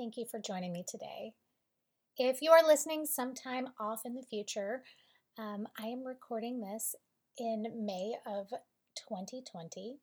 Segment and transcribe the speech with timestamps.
[0.00, 1.34] Thank you for joining me today.
[2.16, 4.82] If you are listening sometime off in the future,
[5.36, 6.94] um, I am recording this
[7.36, 8.48] in May of
[8.96, 9.98] 2020.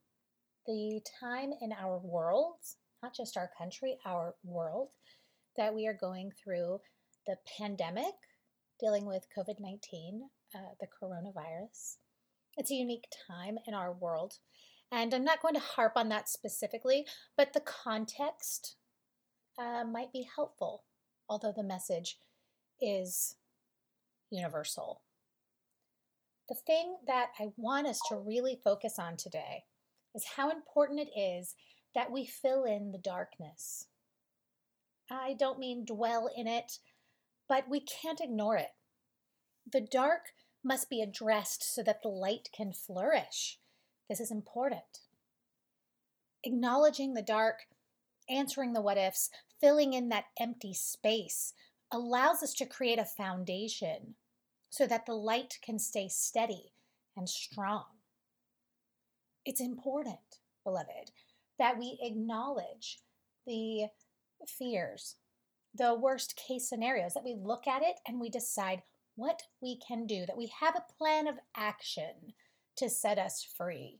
[0.67, 2.57] The time in our world,
[3.01, 4.89] not just our country, our world,
[5.57, 6.79] that we are going through
[7.25, 8.13] the pandemic,
[8.79, 11.95] dealing with COVID 19, uh, the coronavirus.
[12.55, 14.35] It's a unique time in our world.
[14.91, 18.75] And I'm not going to harp on that specifically, but the context
[19.57, 20.83] uh, might be helpful,
[21.29, 22.17] although the message
[22.81, 23.35] is
[24.29, 25.01] universal.
[26.49, 29.63] The thing that I want us to really focus on today
[30.15, 31.55] is how important it is
[31.93, 33.87] that we fill in the darkness.
[35.09, 36.79] I don't mean dwell in it,
[37.49, 38.71] but we can't ignore it.
[39.71, 43.59] The dark must be addressed so that the light can flourish.
[44.09, 44.99] This is important.
[46.43, 47.61] Acknowledging the dark,
[48.29, 51.53] answering the what ifs, filling in that empty space
[51.91, 54.15] allows us to create a foundation
[54.69, 56.73] so that the light can stay steady
[57.15, 57.85] and strong.
[59.45, 61.11] It's important, beloved,
[61.57, 62.99] that we acknowledge
[63.45, 63.87] the
[64.45, 65.15] fears,
[65.73, 68.81] the worst case scenarios, that we look at it and we decide
[69.15, 72.33] what we can do, that we have a plan of action
[72.75, 73.99] to set us free.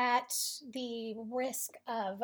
[0.00, 0.32] At
[0.72, 2.22] the risk of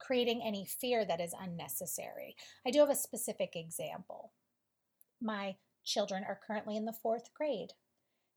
[0.00, 2.34] creating any fear that is unnecessary.
[2.66, 4.32] I do have a specific example.
[5.22, 5.54] My
[5.84, 7.74] children are currently in the fourth grade.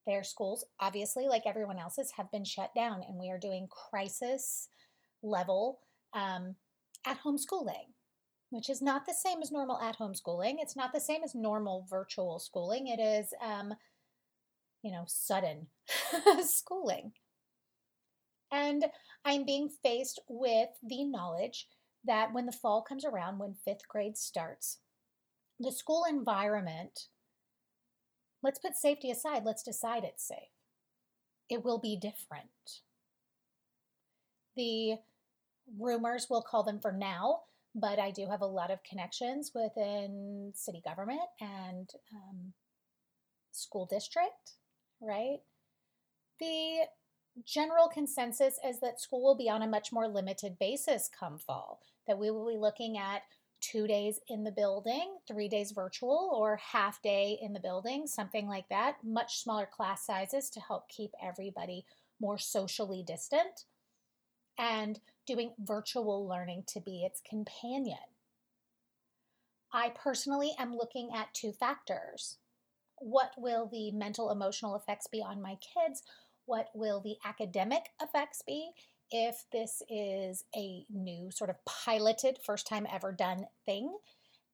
[0.05, 4.69] Their schools, obviously, like everyone else's, have been shut down, and we are doing crisis
[5.23, 5.79] level
[6.13, 6.57] um,
[7.07, 7.93] at home schooling,
[8.51, 10.57] which is not the same as normal at home schooling.
[10.59, 12.85] It's not the same as normal virtual schooling.
[12.85, 13.73] It is, um,
[14.83, 15.65] you know, sudden
[16.43, 17.13] schooling.
[18.51, 18.85] And
[19.25, 21.67] I'm being faced with the knowledge
[22.05, 24.79] that when the fall comes around, when fifth grade starts,
[25.59, 27.07] the school environment,
[28.41, 30.37] let's put safety aside, let's decide it's safe.
[31.49, 32.81] It will be different.
[34.55, 34.95] The
[35.77, 37.41] rumors, we'll call them for now,
[37.75, 42.53] but I do have a lot of connections within city government and um,
[43.51, 44.53] school district,
[45.01, 45.39] right?
[46.39, 46.85] The
[47.45, 51.81] general consensus is that school will be on a much more limited basis come fall,
[52.07, 53.23] that we will be looking at
[53.61, 58.47] two days in the building, three days virtual, or half day in the building, something
[58.47, 58.97] like that.
[59.03, 61.85] Much smaller class sizes to help keep everybody
[62.21, 63.65] more socially distant,
[64.57, 67.97] and doing virtual learning to be its companion.
[69.71, 72.37] I personally am looking at two factors.
[72.97, 76.03] What will the mental emotional effects be on my kids?
[76.49, 78.71] What will the academic effects be
[79.11, 83.95] if this is a new sort of piloted, first time ever done thing?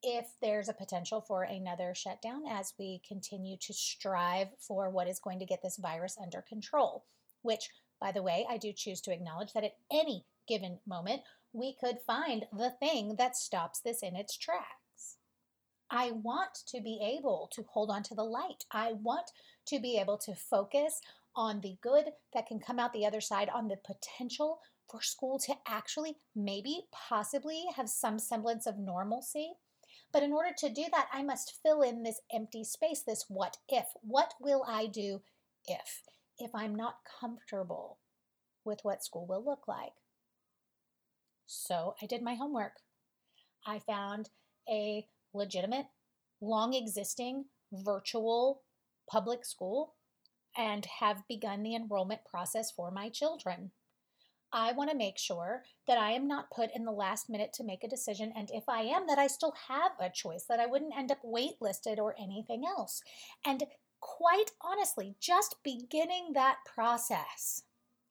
[0.03, 5.21] If there's a potential for another shutdown as we continue to strive for what is
[5.21, 7.05] going to get this virus under control,
[7.43, 7.69] which,
[8.01, 11.21] by the way, I do choose to acknowledge that at any given moment,
[11.53, 15.15] we could find the thing that stops this in its tracks.
[15.89, 18.65] I want to be able to hold on to the light.
[18.69, 19.31] I want
[19.67, 20.99] to be able to focus
[21.35, 24.59] on the good that can come out the other side, on the potential
[24.89, 29.53] for school to actually, maybe, possibly have some semblance of normalcy.
[30.13, 33.57] But in order to do that, I must fill in this empty space, this what
[33.67, 33.85] if.
[34.01, 35.21] What will I do
[35.67, 36.03] if?
[36.37, 37.99] If I'm not comfortable
[38.63, 39.93] with what school will look like.
[41.45, 42.73] So I did my homework.
[43.65, 44.29] I found
[44.69, 45.87] a legitimate,
[46.41, 48.61] long existing virtual
[49.09, 49.94] public school
[50.57, 53.71] and have begun the enrollment process for my children.
[54.53, 57.63] I want to make sure that I am not put in the last minute to
[57.63, 60.65] make a decision, and if I am, that I still have a choice, that I
[60.65, 63.01] wouldn't end up waitlisted or anything else.
[63.45, 63.63] And
[63.99, 67.63] quite honestly, just beginning that process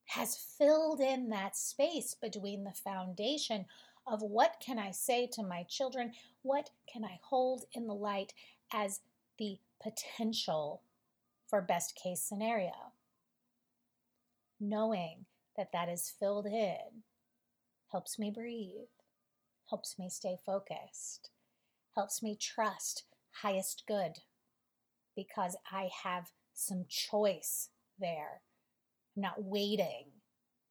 [0.07, 3.65] has filled in that space between the foundation
[4.05, 6.11] of what can I say to my children,
[6.43, 8.33] what can I hold in the light
[8.71, 8.99] as
[9.39, 10.81] the potential
[11.47, 12.93] for best case scenario.
[14.59, 15.25] Knowing
[15.57, 17.03] that that is filled in
[17.91, 18.89] helps me breathe.
[19.69, 21.31] helps me stay focused,
[21.95, 23.03] helps me trust
[23.41, 24.19] highest good
[25.15, 27.69] because I have some choice
[27.99, 28.41] there.
[29.15, 30.11] I'm not waiting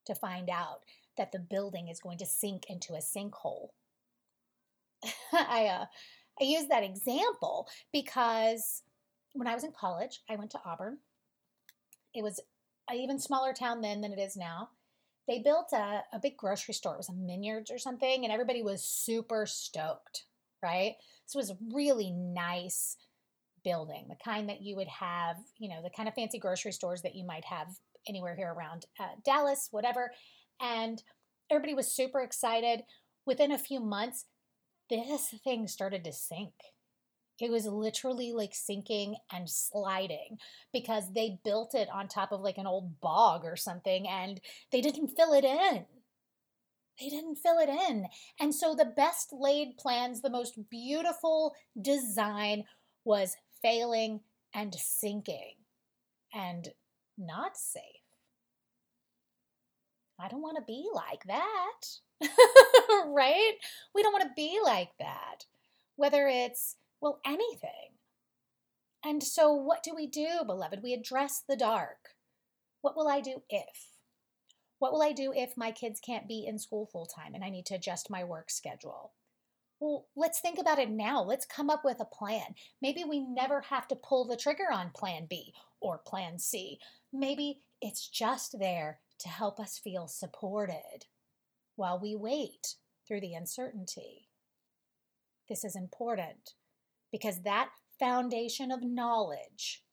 [0.07, 0.81] to find out
[1.17, 3.69] that the building is going to sink into a sinkhole.
[5.33, 5.87] I, uh,
[6.41, 8.83] I use that example because
[9.35, 10.99] when I was in college, I went to Auburn.
[12.15, 12.41] It was
[12.89, 14.71] an even smaller town then than it is now.
[15.27, 16.95] They built a, a big grocery store.
[16.95, 20.25] It was a Minyards or something, and everybody was super stoked,
[20.63, 20.95] right?
[21.27, 22.97] So it was a really nice
[23.65, 27.03] building, the kind that you would have, you know, the kind of fancy grocery stores
[27.03, 27.69] that you might have
[28.07, 30.13] anywhere here around uh, Dallas, whatever.
[30.61, 31.03] And
[31.51, 32.83] everybody was super excited.
[33.27, 34.27] Within a few months,
[34.91, 36.53] this thing started to sink.
[37.41, 40.39] It was literally like sinking and sliding
[40.73, 44.41] because they built it on top of like an old bog or something and
[44.71, 45.87] they didn't fill it in.
[47.01, 48.07] They didn't fill it in.
[48.39, 52.65] And so the best laid plans, the most beautiful design
[53.05, 54.21] was failing
[54.55, 55.55] and sinking
[56.33, 56.69] and
[57.19, 57.83] not safe.
[60.21, 61.81] I don't want to be like that.
[63.07, 63.53] right?
[63.95, 65.45] We don't want to be like that.
[65.97, 67.99] Whether it's, well, anything.
[69.05, 70.83] And so, what do we do, beloved?
[70.83, 72.17] We address the dark.
[72.81, 73.91] What will I do if?
[74.79, 77.51] What will I do if my kids can't be in school full time and I
[77.51, 79.13] need to adjust my work schedule?
[79.81, 81.23] Well, let's think about it now.
[81.23, 82.55] Let's come up with a plan.
[82.81, 86.79] Maybe we never have to pull the trigger on plan B or plan C.
[87.13, 91.05] Maybe it's just there to help us feel supported
[91.77, 94.29] while we wait through the uncertainty.
[95.51, 96.55] This is important
[97.15, 97.69] because that
[98.01, 99.85] foundation of knowledge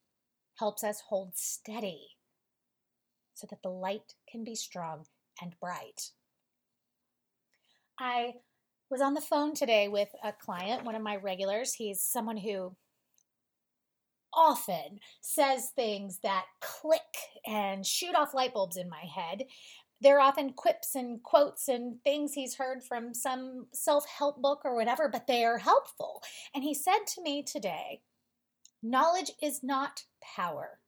[0.57, 2.07] helps us hold steady
[3.35, 5.05] so that the light can be strong
[5.39, 6.09] and bright.
[7.99, 8.33] I
[8.89, 11.75] was on the phone today with a client, one of my regulars.
[11.75, 12.75] He's someone who
[14.33, 17.01] often says things that click
[17.45, 19.43] and shoot off light bulbs in my head.
[20.01, 24.75] They're often quips and quotes and things he's heard from some self help book or
[24.75, 26.23] whatever, but they are helpful.
[26.53, 28.01] And he said to me today
[28.81, 30.05] knowledge is not
[30.35, 30.79] power,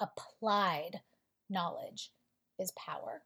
[0.00, 1.00] applied
[1.48, 2.10] knowledge
[2.58, 3.22] is power.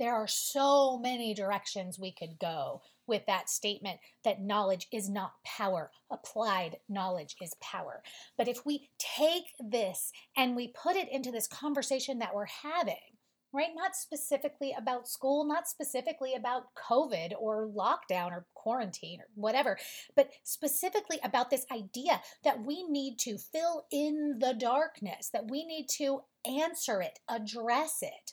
[0.00, 5.34] There are so many directions we could go with that statement that knowledge is not
[5.44, 5.90] power.
[6.10, 8.02] Applied knowledge is power.
[8.38, 13.18] But if we take this and we put it into this conversation that we're having,
[13.52, 13.72] right?
[13.74, 19.76] Not specifically about school, not specifically about COVID or lockdown or quarantine or whatever,
[20.16, 25.66] but specifically about this idea that we need to fill in the darkness, that we
[25.66, 28.32] need to answer it, address it.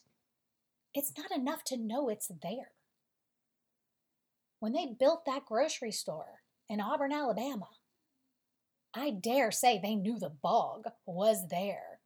[0.97, 2.71] It's not enough to know it's there.
[4.59, 7.67] When they built that grocery store in Auburn, Alabama,
[8.95, 11.99] I dare say they knew the bog was there.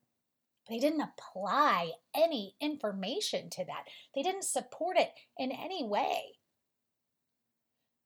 [0.68, 3.86] They didn't apply any information to that.
[4.14, 6.40] They didn't support it in any way.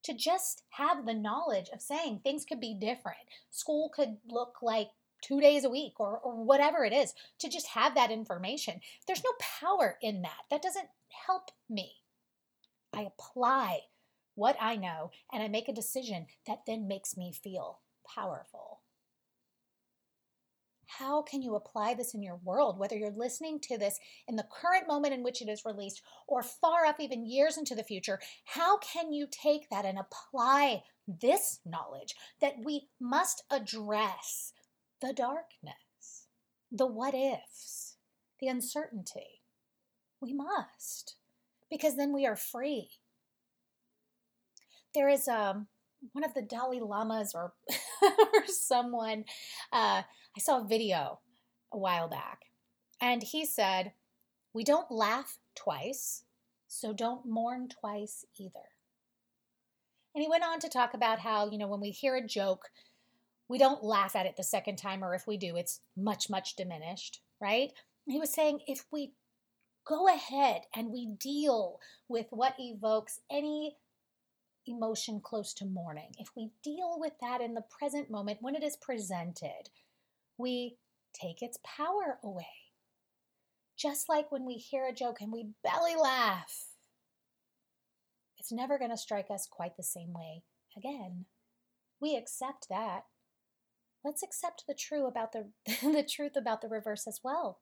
[0.04, 3.18] To just have the knowledge of saying things could be different,
[3.50, 4.90] school could look like
[5.26, 8.80] two days a week or, or whatever it is, to just have that information.
[9.06, 10.42] There's no power in that.
[10.50, 10.88] That doesn't
[11.26, 11.92] help me.
[12.92, 13.80] I apply
[14.34, 17.80] what I know and I make a decision that then makes me feel
[18.14, 18.80] powerful.
[20.98, 24.46] How can you apply this in your world, whether you're listening to this in the
[24.50, 28.20] current moment in which it is released or far up, even years into the future?
[28.44, 34.52] How can you take that and apply this knowledge that we must address
[35.00, 36.26] the darkness,
[36.70, 37.96] the what ifs,
[38.40, 39.42] the uncertainty.
[40.20, 41.16] We must,
[41.70, 42.90] because then we are free.
[44.94, 45.66] There is um,
[46.12, 47.52] one of the Dalai Lamas or,
[48.02, 49.24] or someone,
[49.72, 51.20] uh, I saw a video
[51.72, 52.46] a while back,
[53.00, 53.92] and he said,
[54.54, 56.24] We don't laugh twice,
[56.66, 58.70] so don't mourn twice either.
[60.14, 62.70] And he went on to talk about how, you know, when we hear a joke,
[63.48, 66.56] we don't laugh at it the second time, or if we do, it's much, much
[66.56, 67.70] diminished, right?
[68.06, 69.12] He was saying if we
[69.86, 73.76] go ahead and we deal with what evokes any
[74.66, 78.64] emotion close to mourning, if we deal with that in the present moment when it
[78.64, 79.70] is presented,
[80.38, 80.76] we
[81.14, 82.46] take its power away.
[83.76, 86.68] Just like when we hear a joke and we belly laugh,
[88.38, 90.42] it's never going to strike us quite the same way
[90.76, 91.26] again.
[92.00, 93.02] We accept that
[94.06, 95.50] let's accept the true about the
[95.82, 97.58] the truth about the reverse as well.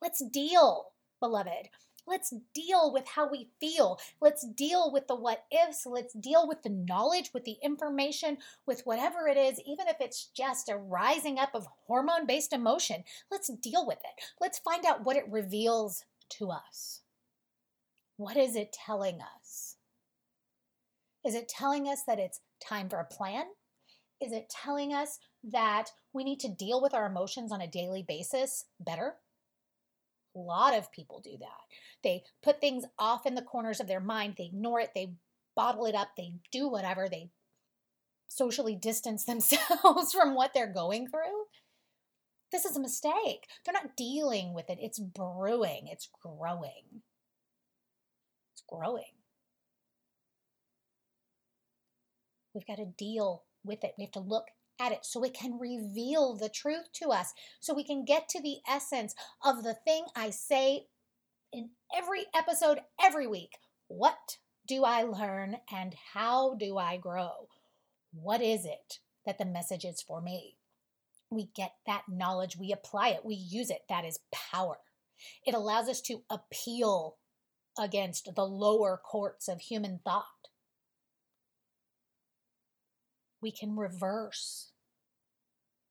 [0.00, 0.86] Let's deal,
[1.20, 1.68] beloved,
[2.06, 3.98] Let's deal with how we feel.
[4.20, 5.86] Let's deal with the what ifs.
[5.86, 10.26] Let's deal with the knowledge, with the information, with whatever it is, even if it's
[10.36, 13.04] just a rising up of hormone based emotion.
[13.30, 14.24] Let's deal with it.
[14.40, 16.04] Let's find out what it reveals
[16.38, 17.00] to us.
[18.16, 19.76] What is it telling us?
[21.24, 23.46] Is it telling us that it's time for a plan?
[24.20, 28.04] Is it telling us that we need to deal with our emotions on a daily
[28.06, 29.16] basis better?
[30.36, 31.76] A lot of people do that.
[32.02, 35.14] They put things off in the corners of their mind, they ignore it, they
[35.54, 37.30] bottle it up, they do whatever, they
[38.28, 41.44] socially distance themselves from what they're going through.
[42.50, 43.46] This is a mistake.
[43.64, 47.02] They're not dealing with it, it's brewing, it's growing.
[48.52, 49.04] It's growing.
[52.54, 53.94] We've got to deal with it.
[53.96, 54.48] We have to look
[54.80, 58.42] at it so it can reveal the truth to us, so we can get to
[58.42, 60.86] the essence of the thing I say
[61.52, 63.58] in every episode every week.
[63.88, 67.48] What do I learn and how do I grow?
[68.12, 70.56] What is it that the message is for me?
[71.30, 73.82] We get that knowledge, we apply it, we use it.
[73.88, 74.78] That is power.
[75.46, 77.16] It allows us to appeal
[77.78, 80.26] against the lower courts of human thought
[83.44, 84.70] we can reverse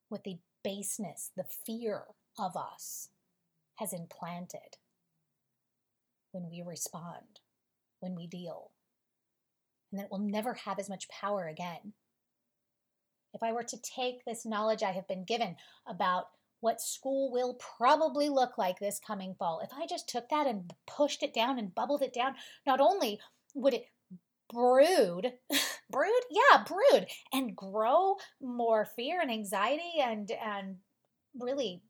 [0.09, 2.01] what the baseness, the fear
[2.39, 3.09] of us
[3.75, 4.77] has implanted
[6.31, 7.41] when we respond,
[7.99, 8.71] when we deal.
[9.91, 11.93] And that it will never have as much power again.
[13.35, 15.55] If I were to take this knowledge I have been given
[15.87, 16.29] about
[16.59, 20.73] what school will probably look like this coming fall, if I just took that and
[20.87, 22.33] pushed it down and bubbled it down,
[22.65, 23.19] not only
[23.53, 23.85] would it
[24.51, 25.33] brood
[25.93, 26.21] brood?
[26.31, 30.77] Yeah brood and grow more fear and anxiety and and
[31.39, 31.81] really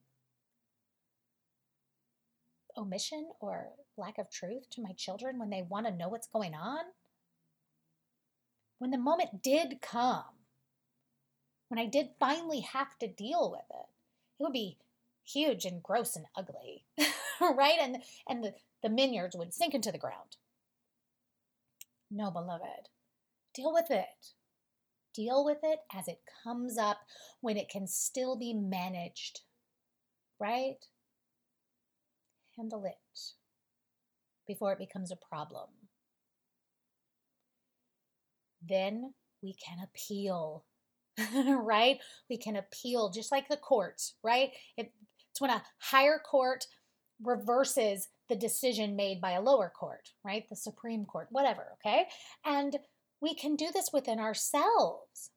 [2.77, 6.53] omission or lack of truth to my children when they want to know what's going
[6.53, 6.85] on?
[8.79, 10.25] When the moment did come
[11.69, 13.87] when i did finally have to deal with it
[14.39, 14.77] it would be
[15.25, 16.85] huge and gross and ugly
[17.51, 17.77] right?
[17.81, 20.37] And and the the minyards would sink into the ground.
[22.11, 22.89] No, beloved.
[23.53, 24.33] Deal with it.
[25.13, 26.97] Deal with it as it comes up
[27.41, 29.41] when it can still be managed,
[30.39, 30.77] right?
[32.57, 33.19] Handle it
[34.47, 35.69] before it becomes a problem.
[38.67, 40.65] Then we can appeal,
[41.45, 41.99] right?
[42.29, 44.49] We can appeal just like the courts, right?
[44.77, 44.89] It's
[45.39, 46.65] when a higher court
[47.21, 50.45] reverses the decision made by a lower court, right?
[50.49, 52.05] The Supreme Court, whatever, okay?
[52.45, 52.77] And
[53.23, 55.31] we can do this within ourselves.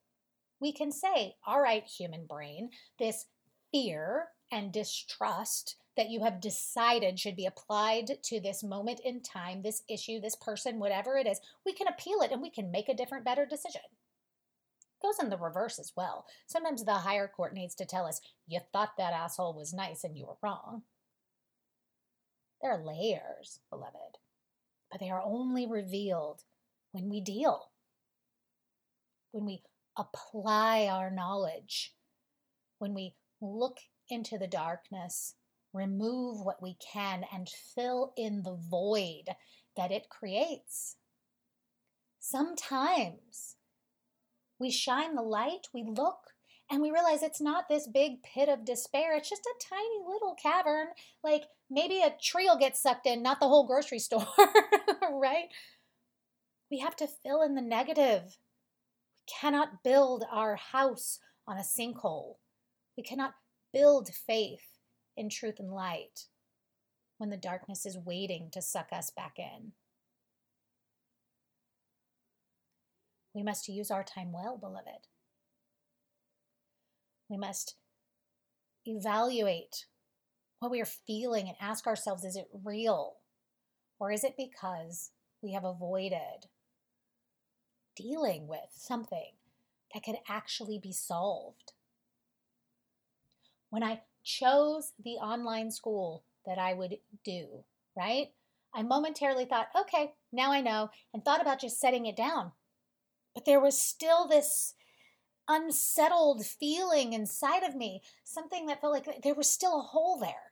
[0.59, 3.27] We can say, all right, human brain, this
[3.71, 9.61] fear and distrust that you have decided should be applied to this moment in time,
[9.61, 12.89] this issue, this person, whatever it is, we can appeal it and we can make
[12.89, 13.81] a different, better decision.
[13.81, 16.25] It goes in the reverse as well.
[16.45, 20.17] Sometimes the higher court needs to tell us, you thought that asshole was nice and
[20.17, 20.81] you were wrong.
[22.61, 24.17] There are layers, beloved,
[24.91, 26.43] but they are only revealed
[26.91, 27.69] when we deal,
[29.31, 29.61] when we
[29.97, 31.93] apply our knowledge,
[32.79, 33.77] when we look
[34.09, 35.35] into the darkness,
[35.73, 39.29] remove what we can, and fill in the void
[39.75, 40.95] that it creates.
[42.19, 43.55] Sometimes
[44.59, 46.17] we shine the light, we look,
[46.69, 49.15] and we realize it's not this big pit of despair.
[49.15, 50.87] It's just a tiny little cavern.
[51.23, 54.27] Like maybe a tree will get sucked in, not the whole grocery store,
[55.11, 55.47] right?
[56.69, 58.37] We have to fill in the negative.
[59.27, 62.35] Cannot build our house on a sinkhole.
[62.95, 63.33] We cannot
[63.73, 64.79] build faith
[65.15, 66.25] in truth and light
[67.17, 69.73] when the darkness is waiting to suck us back in.
[73.33, 75.07] We must use our time well, beloved.
[77.29, 77.75] We must
[78.85, 79.85] evaluate
[80.59, 83.17] what we are feeling and ask ourselves is it real?
[83.99, 86.47] Or is it because we have avoided
[87.97, 89.31] dealing with something
[89.93, 91.73] that could actually be solved?
[93.69, 97.63] When I chose the online school that I would do,
[97.97, 98.27] right?
[98.73, 102.51] I momentarily thought, okay, now I know, and thought about just setting it down.
[103.33, 104.75] But there was still this
[105.47, 110.51] unsettled feeling inside of me, something that felt like there was still a hole there.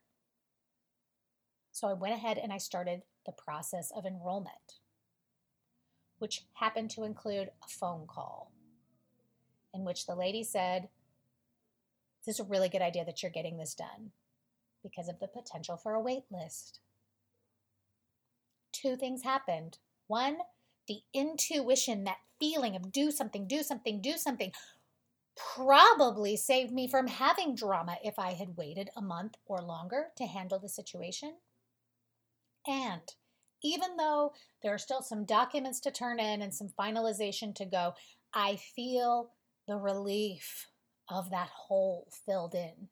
[1.72, 4.80] So I went ahead and I started the process of enrollment,
[6.20, 8.52] which happened to include a phone call
[9.74, 10.90] in which the lady said,
[12.26, 14.12] This is a really good idea that you're getting this done
[14.84, 16.80] because of the potential for a wait list.
[18.72, 19.78] two things happened.
[20.08, 20.38] One,
[20.88, 24.52] the intuition, that feeling of do something, do something, do something,
[25.36, 30.26] probably saved me from having drama if I had waited a month or longer to
[30.26, 31.36] handle the situation.
[32.68, 33.02] And
[33.66, 34.32] even though
[34.62, 37.94] there are still some documents to turn in and some finalization to go,
[38.32, 39.32] I feel
[39.68, 40.68] the relief
[41.10, 42.90] of that hole filled in,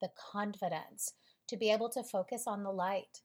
[0.00, 1.12] the confidence
[1.48, 3.20] to be able to focus on the light,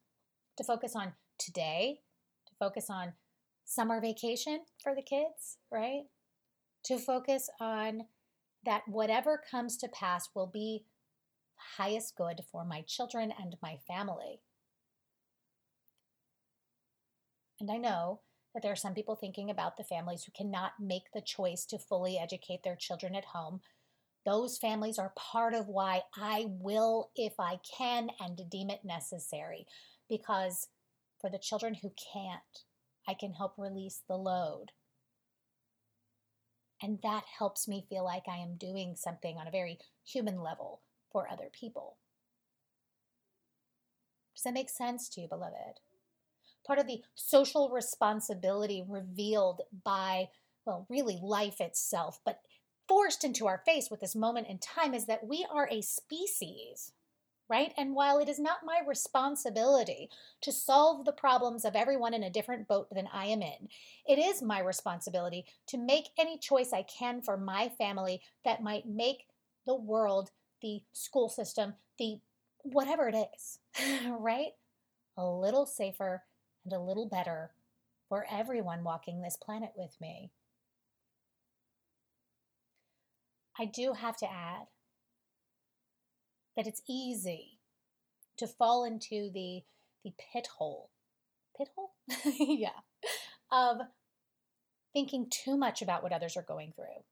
[0.57, 2.01] to focus on today,
[2.47, 3.13] to focus on
[3.63, 6.03] summer vacation for the kids, right?
[6.85, 8.07] To focus on
[8.65, 10.83] that whatever comes to pass will be
[11.77, 14.41] highest good for my children and my family.
[17.59, 18.21] And I know
[18.53, 21.77] that there are some people thinking about the families who cannot make the choice to
[21.77, 23.61] fully educate their children at home.
[24.25, 29.67] Those families are part of why I will, if I can, and deem it necessary.
[30.09, 30.67] Because
[31.19, 32.41] for the children who can't,
[33.07, 34.71] I can help release the load.
[36.81, 40.81] And that helps me feel like I am doing something on a very human level
[41.11, 41.97] for other people.
[44.35, 45.79] Does that make sense to you, beloved?
[46.65, 50.29] Part of the social responsibility revealed by,
[50.65, 52.41] well, really life itself, but
[52.87, 56.91] forced into our face with this moment in time is that we are a species
[57.49, 57.73] right?
[57.77, 60.09] And while it is not my responsibility
[60.41, 63.69] to solve the problems of everyone in a different boat than I am in,
[64.07, 68.87] it is my responsibility to make any choice I can for my family that might
[68.87, 69.27] make
[69.65, 70.31] the world,
[70.61, 72.19] the school system, the
[72.63, 73.59] whatever it is,
[74.19, 74.53] right?
[75.17, 76.23] A little safer
[76.65, 77.51] and a little better
[78.09, 80.31] for everyone walking this planet with me.
[83.57, 84.67] I do have to add
[86.57, 87.59] that it's easy
[88.37, 89.61] to fall into the
[90.03, 90.91] the pit hole.
[91.57, 91.93] Pit hole?
[92.39, 92.69] yeah.
[93.51, 93.77] Of
[94.93, 97.03] thinking too much about what others are going through.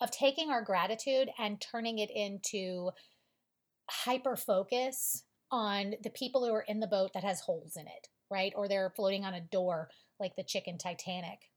[0.00, 2.90] Of taking our gratitude and turning it into
[3.90, 8.08] hyper focus on the people who are in the boat that has holes in it,
[8.30, 8.52] right?
[8.56, 11.50] Or they're floating on a door like the chicken Titanic.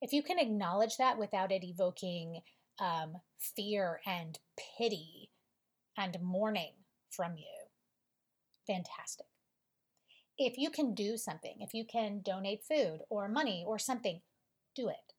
[0.00, 2.40] If you can acknowledge that without it evoking
[2.78, 4.38] um, fear and
[4.78, 5.30] pity
[5.96, 6.72] and mourning
[7.10, 7.68] from you.
[8.66, 9.26] Fantastic.
[10.38, 14.22] If you can do something, if you can donate food or money or something,
[14.74, 15.14] do it.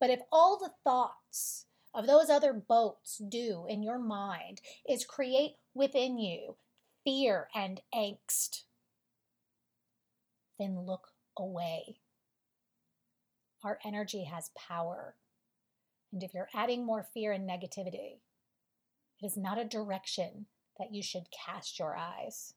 [0.00, 5.52] But if all the thoughts of those other boats do in your mind is create
[5.74, 6.56] within you
[7.04, 8.62] fear and angst,
[10.62, 11.96] then look away.
[13.64, 15.16] Our energy has power.
[16.12, 18.20] And if you're adding more fear and negativity,
[19.20, 20.46] it is not a direction
[20.78, 22.54] that you should cast your eyes.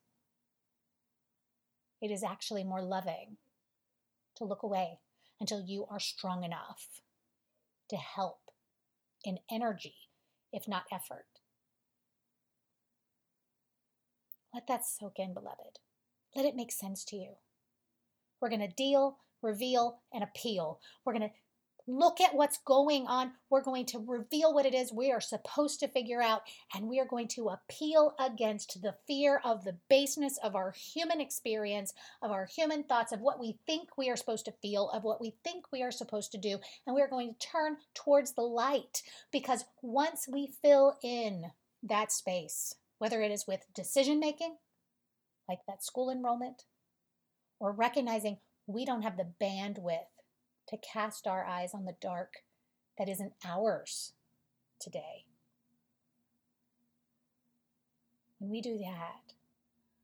[2.02, 3.38] It is actually more loving
[4.36, 5.00] to look away
[5.40, 7.02] until you are strong enough
[7.90, 8.52] to help
[9.24, 9.96] in energy,
[10.52, 11.26] if not effort.
[14.54, 15.80] Let that soak in, beloved.
[16.36, 17.36] Let it make sense to you.
[18.46, 20.80] We're going to deal, reveal, and appeal.
[21.04, 21.36] We're going to
[21.88, 23.32] look at what's going on.
[23.50, 26.44] We're going to reveal what it is we are supposed to figure out,
[26.76, 31.20] and we are going to appeal against the fear of the baseness of our human
[31.20, 35.04] experience, of our human thoughts, of what we think we are supposed to feel, of
[35.04, 36.60] what we think we are supposed to do.
[36.86, 41.46] And we are going to turn towards the light because once we fill in
[41.82, 44.58] that space, whether it is with decision making,
[45.50, 46.66] like that school enrollment,
[47.60, 48.38] or recognizing
[48.68, 50.08] we don't have the bandwidth
[50.68, 52.44] to cast our eyes on the dark
[52.98, 54.14] that isn't ours
[54.80, 55.26] today.
[58.40, 59.34] When we do that,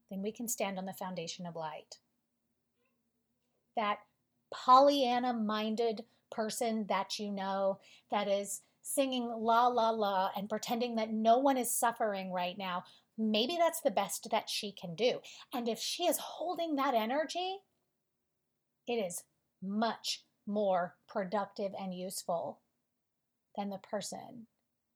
[0.09, 1.97] then we can stand on the foundation of light.
[3.75, 3.99] That
[4.53, 11.11] Pollyanna minded person that you know that is singing la la la and pretending that
[11.11, 12.83] no one is suffering right now,
[13.17, 15.19] maybe that's the best that she can do.
[15.53, 17.57] And if she is holding that energy,
[18.87, 19.23] it is
[19.61, 22.61] much more productive and useful
[23.55, 24.47] than the person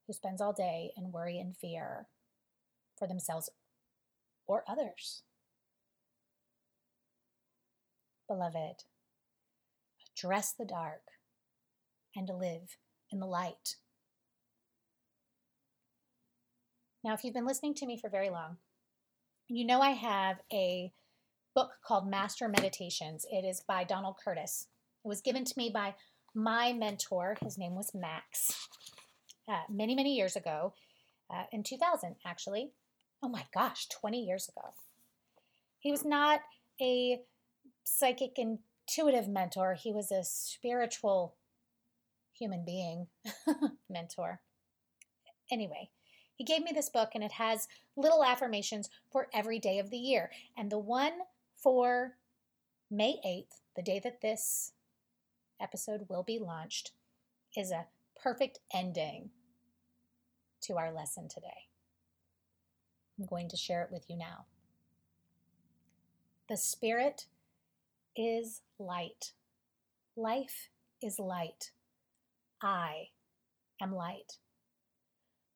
[0.08, 2.08] who spends all day in worry and fear
[2.98, 3.50] for themselves
[4.48, 5.24] or others.
[8.28, 8.84] Beloved,
[10.16, 11.02] address the dark
[12.16, 12.78] and live
[13.12, 13.76] in the light.
[17.06, 18.58] Now, if you've been listening to me for very long,
[19.48, 20.92] you know I have a
[21.54, 23.28] book called Master Meditations.
[23.32, 24.66] It is by Donald Curtis.
[25.04, 25.94] It was given to me by
[26.34, 27.38] my mentor.
[27.44, 28.68] His name was Max,
[29.48, 30.74] uh, many, many years ago,
[31.32, 32.72] uh, in 2000, actually.
[33.22, 34.74] Oh my gosh, 20 years ago.
[35.78, 36.40] He was not
[36.82, 37.22] a
[37.84, 41.36] psychic intuitive mentor, he was a spiritual
[42.34, 43.06] human being
[43.92, 44.42] mentor.
[45.52, 45.92] Anyway,
[46.36, 49.98] he gave me this book and it has little affirmations for every day of the
[49.98, 50.32] year.
[50.58, 51.14] And the one
[51.56, 52.18] for
[52.92, 54.74] May 8th, the day that this
[55.60, 56.92] episode will be launched,
[57.56, 57.88] is a
[58.22, 59.30] perfect ending
[60.62, 61.70] to our lesson today.
[63.18, 64.46] I'm going to share it with you now.
[66.50, 67.28] The Spirit
[68.16, 69.32] is light.
[70.18, 70.70] Life
[71.02, 71.72] is light.
[72.62, 73.10] I
[73.82, 74.38] am light.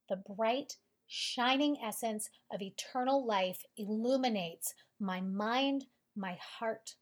[0.09, 6.95] The bright, shining essence of eternal life illuminates my mind, my heart,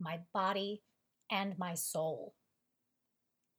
[0.00, 0.82] my body,
[1.30, 2.34] and my soul.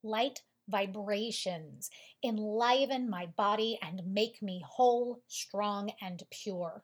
[0.01, 1.91] Light vibrations
[2.23, 6.83] enliven my body and make me whole, strong, and pure.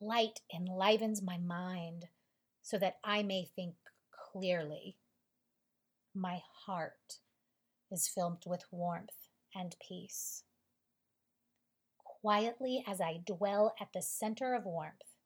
[0.00, 2.06] Light enlivens my mind
[2.62, 3.74] so that I may think
[4.10, 4.96] clearly.
[6.14, 7.18] My heart
[7.90, 10.44] is filled with warmth and peace.
[12.22, 15.16] Quietly, as I dwell at the center of warmth,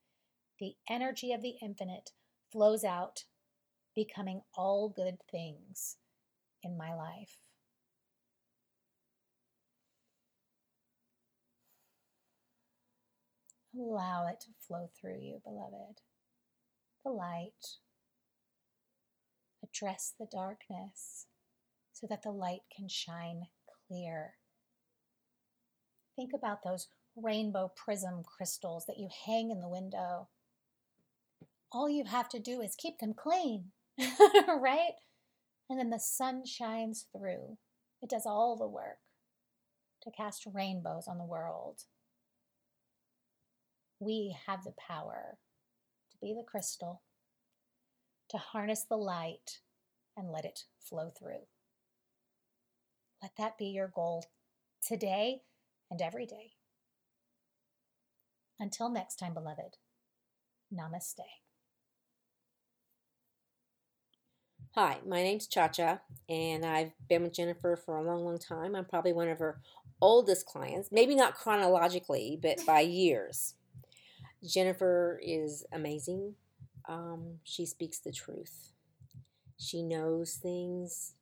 [0.58, 2.12] the energy of the infinite
[2.50, 3.24] flows out,
[3.94, 5.98] becoming all good things
[6.62, 7.36] in my life.
[13.78, 16.00] Allow it to flow through you, beloved.
[17.04, 17.76] The light.
[19.62, 21.26] Address the darkness
[21.92, 23.48] so that the light can shine
[23.86, 24.36] clear.
[26.16, 30.28] Think about those rainbow prism crystals that you hang in the window.
[31.70, 33.72] All you have to do is keep them clean,
[34.48, 34.94] right?
[35.68, 37.58] And then the sun shines through.
[38.02, 38.98] It does all the work
[40.02, 41.82] to cast rainbows on the world.
[43.98, 45.38] We have the power
[46.10, 47.02] to be the crystal,
[48.30, 49.60] to harness the light
[50.16, 51.46] and let it flow through.
[53.22, 54.26] Let that be your goal
[54.86, 55.40] today
[55.90, 56.52] and every day.
[58.58, 59.76] Until next time, beloved,
[60.72, 61.20] namaste.
[64.74, 68.74] Hi, my name's Cha Cha, and I've been with Jennifer for a long, long time.
[68.74, 69.60] I'm probably one of her
[70.02, 73.54] oldest clients, maybe not chronologically, but by years.
[74.44, 76.34] Jennifer is amazing.
[76.88, 78.72] Um, she speaks the truth.
[79.58, 81.14] She knows things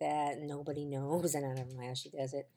[0.00, 2.48] that nobody knows, and I don't know how she does it.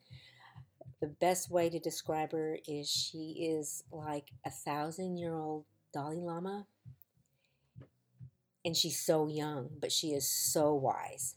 [1.02, 6.20] The best way to describe her is she is like a thousand year old Dalai
[6.20, 6.64] Lama
[8.64, 11.34] and she's so young, but she is so wise.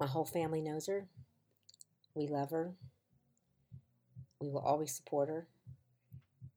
[0.00, 1.06] My whole family knows her.
[2.12, 2.74] We love her.
[4.40, 5.46] We will always support her.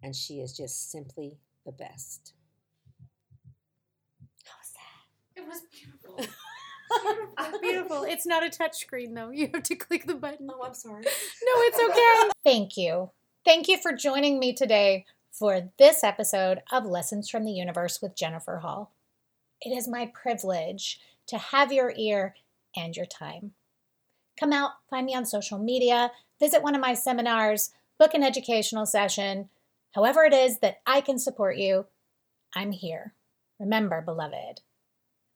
[0.01, 2.33] And she is just simply the best.
[4.45, 5.41] How was that?
[5.41, 6.15] It was beautiful.
[6.15, 6.35] beautiful.
[7.61, 8.03] beautiful.
[8.03, 9.29] It's not a touch screen though.
[9.29, 10.49] You have to click the button.
[10.51, 11.03] Oh, I'm sorry.
[11.43, 12.31] No, it's okay.
[12.43, 13.11] Thank you.
[13.43, 18.15] Thank you for joining me today for this episode of Lessons from the Universe with
[18.15, 18.91] Jennifer Hall.
[19.61, 22.35] It is my privilege to have your ear
[22.75, 23.53] and your time.
[24.39, 28.85] Come out, find me on social media, visit one of my seminars, book an educational
[28.85, 29.49] session.
[29.93, 31.85] However, it is that I can support you,
[32.55, 33.13] I'm here.
[33.59, 34.61] Remember, beloved,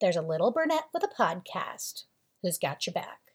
[0.00, 2.04] there's a little brunette with a podcast
[2.42, 3.25] who's got your back.